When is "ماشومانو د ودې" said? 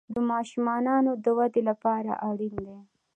0.31-1.61